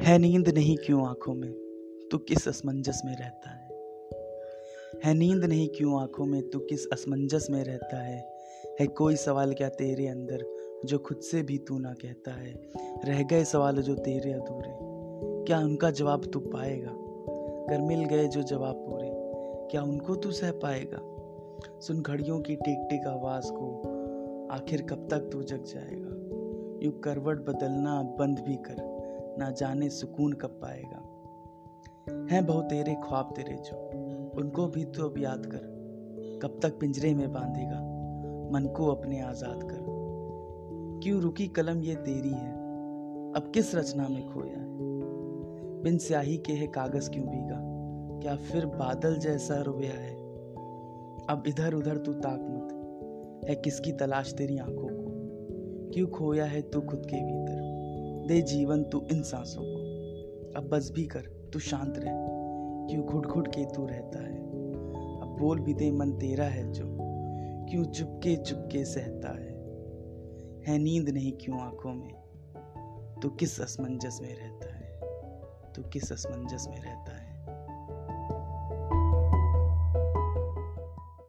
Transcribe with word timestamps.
है 0.00 0.18
नींद 0.18 0.48
नहीं 0.48 0.76
क्यों 0.76 1.06
आँखों 1.06 1.34
में? 1.34 1.52
तू 2.10 2.18
किस 2.18 2.48
असमंजस 2.48 3.02
में 3.04 3.16
रहता 3.16 3.50
है? 3.50 3.68
है 5.04 5.14
नींद 5.14 5.44
नहीं 5.44 5.68
क्यों 5.68 6.00
आँखों 6.00 6.24
में? 6.24 6.50
तू 6.50 6.58
किस 6.58 6.86
असमंजस 6.92 7.46
में 7.50 7.64
रहता 7.64 7.96
है? 7.96 8.38
है 8.80 8.86
कोई 8.86 9.16
सवाल 9.16 9.54
क्या 9.54 9.68
तेरे 9.68 10.06
अंदर 10.06 10.44
जो 10.84 10.98
खुद 10.98 11.18
से 11.18 11.42
भी 11.42 11.58
तू 11.58 11.78
ना 11.78 11.92
कहता 11.92 12.32
है? 12.32 12.54
रह 13.04 13.22
गए 13.22 13.44
सवाल 13.44 13.82
जो 13.82 13.94
तेरे 13.94 14.32
अधूरे। 14.32 14.70
क्या 15.44 15.58
उनका 15.58 15.90
जवाब 15.90 16.24
तू 16.24 16.40
पाएगा? 16.40 16.92
कर 17.66 17.80
मिल 17.80 18.04
गए 18.04 18.28
जो 18.28 18.42
जवाब 18.42 18.74
पूरे। 18.74 19.10
क्या 19.70 19.82
उनको 19.82 20.16
तू 20.16 20.30
सह 20.30 20.50
पाएगा? 20.50 21.00
सुन 21.80 22.02
घड़ियों 22.02 22.40
की 22.40 22.56
टिक 22.56 22.86
टिक 22.90 23.06
आवाज़ 23.06 23.46
को। 23.46 23.82
आखिर 24.50 24.82
कब 24.82 25.08
तक 25.10 25.20
तू 25.32 25.42
जग 25.42 25.62
जाएगा? 25.62 26.16
यू 26.86 26.92
करवट 26.92 27.36
बदलना 27.36 28.02
बंद 28.02 28.38
भी 28.38 28.56
कर। 28.56 28.99
ना 29.40 29.50
जाने 29.50 29.90
सुकून 29.90 30.32
कब 30.32 30.48
पाएगा। 30.48 30.98
हैं 32.34 32.46
बहुत 32.46 32.64
तेरे, 32.64 32.94
ख्वाब 32.94 33.32
तेरे 33.36 33.54
जो। 33.54 33.90
उनको 34.40 34.66
भी 34.66 34.84
तो 34.84 35.08
अब 35.08 35.18
याद 35.18 35.46
कर। 35.46 35.80
कब 36.42 36.60
तक 36.62 36.78
पिंजरे 36.78 37.14
में 37.14 37.32
बांधेगा। 37.32 37.78
मन 38.52 38.74
को 38.76 38.86
अपने 38.86 39.20
आज़ाद 39.20 39.60
कर। 39.62 40.00
क्यों 41.02 41.20
रुकी 41.20 41.48
कलम 41.48 41.80
ये 41.80 41.94
तेरी 41.94 42.30
है। 42.30 42.52
अब 43.32 43.50
किस 43.54 43.74
रचना 43.74 44.08
में 44.08 44.32
खोया 44.32 44.58
है। 44.58 44.78
बिन 45.82 45.98
स्याही 45.98 46.36
के 46.38 46.52
है 46.52 46.66
कागज़ 46.66 47.10
क्यों 47.10 47.26
भीगा। 47.26 47.60
क्या 48.22 48.36
फिर 48.36 48.66
बादल 48.66 49.16
जैसा 49.16 49.62
रोया 49.62 49.92
है। 49.92 50.14
अब 51.26 51.42
इधर 51.46 51.74
उधर 51.74 51.96
तू 51.96 52.12
ताक 52.12 52.40
मत। 52.40 52.76
है 53.48 53.54
किसकी 53.54 53.92
तलाश 53.92 54.34
तेरी 54.34 54.58
आँखों 54.58 54.88
को। 54.92 55.10
क्यों 55.90 56.08
खोया 56.08 56.44
है 56.44 56.62
तू 56.62 56.80
खुद 56.80 57.06
के 57.06 57.16
भीतर। 57.16 57.69
दे 58.30 58.42
जीवन 58.42 58.84
तू 58.84 59.06
इन 59.12 59.22
सांसों 59.22 59.62
को। 59.62 59.78
अब 60.60 60.68
बस 60.68 60.90
भी 60.90 61.04
कर, 61.04 61.20
तू 61.52 61.58
शांत 61.58 61.94
रह, 61.98 62.10
क्यों 62.90 63.04
घुट 63.04 63.26
घुट 63.26 63.48
के 63.48 63.64
तू 63.64 63.86
रहता 63.86 64.22
है? 64.22 64.38
अब 65.20 65.36
बोल 65.40 65.60
भी 65.60 65.74
दे, 65.74 65.90
मन 65.90 66.12
तेरा 66.12 66.44
है 66.44 66.72
जो, 66.72 66.84
क्यों 67.70 67.84
चुपके 67.84 68.36
चुपके 68.36 68.84
सहता 68.84 69.28
है? 69.28 69.50
है 70.66 70.78
नींद 70.78 71.08
नहीं 71.08 71.32
क्यों 71.32 71.60
आँखों 71.60 71.94
में? 71.94 72.14
तू 73.22 73.28
किस 73.28 73.60
असमंजस 73.60 74.18
में 74.22 74.36
रहता 74.36 74.74
है? 74.74 75.00
तू 75.72 75.82
किस 75.82 76.12
असमंजस 76.12 76.66
में 76.70 76.80
रहता 76.80 77.16
है? 77.16 77.29